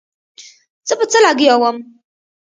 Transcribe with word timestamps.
زه 0.87 0.93
په 0.99 1.05
څه 1.11 1.17
لګيا 1.25 1.55
وم. 1.57 1.77